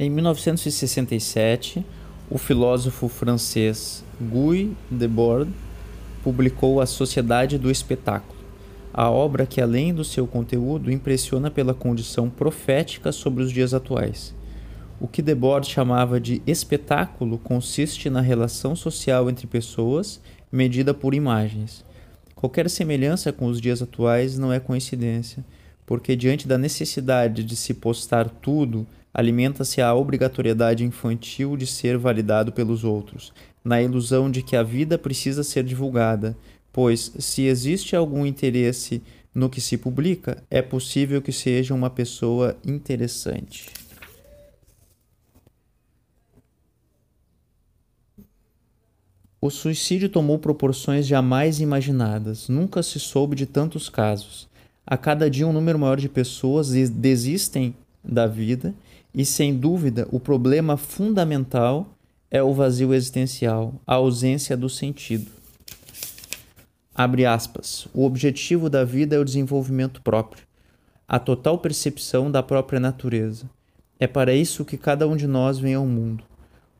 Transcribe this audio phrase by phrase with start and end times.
[0.00, 1.84] Em 1967,
[2.30, 5.50] o filósofo francês Guy Debord
[6.22, 8.38] publicou A Sociedade do Espetáculo,
[8.94, 14.32] a obra que, além do seu conteúdo, impressiona pela condição profética sobre os dias atuais.
[15.00, 20.20] O que Debord chamava de espetáculo consiste na relação social entre pessoas
[20.52, 21.84] medida por imagens.
[22.36, 25.44] Qualquer semelhança com os dias atuais não é coincidência,
[25.84, 28.86] porque diante da necessidade de se postar tudo,
[29.18, 33.32] alimenta-se a obrigatoriedade infantil de ser validado pelos outros,
[33.64, 36.38] na ilusão de que a vida precisa ser divulgada,
[36.72, 39.02] pois, se existe algum interesse
[39.34, 43.72] no que se publica, é possível que seja uma pessoa interessante.
[49.40, 52.48] O suicídio tomou proporções jamais imaginadas.
[52.48, 54.48] Nunca se soube de tantos casos.
[54.86, 57.74] A cada dia, um número maior de pessoas desistem
[58.08, 58.74] da vida
[59.14, 61.86] e, sem dúvida, o problema fundamental
[62.30, 65.30] é o vazio existencial, a ausência do sentido.
[66.94, 67.86] Abre aspas.
[67.94, 70.44] O objetivo da vida é o desenvolvimento próprio,
[71.06, 73.48] a total percepção da própria natureza.
[74.00, 76.24] É para isso que cada um de nós vem ao mundo.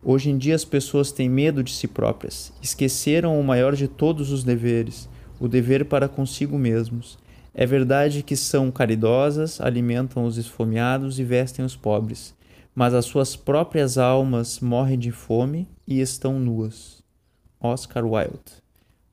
[0.03, 4.31] Hoje em dia as pessoas têm medo de si próprias, esqueceram o maior de todos
[4.31, 5.09] os deveres,
[5.41, 7.19] o dever para consigo mesmos.
[7.61, 12.33] É verdade que são caridosas, alimentam os esfomeados e vestem os pobres,
[12.73, 17.03] mas as suas próprias almas morrem de fome e estão nuas.
[17.61, 18.63] Oscar Wilde.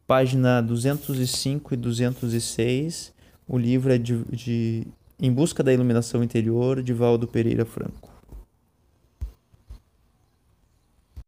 [0.06, 3.16] Página 205 e 206.
[3.48, 4.86] O livro é de, de
[5.20, 8.15] Em Busca da Iluminação Interior, de Valdo Pereira Franco.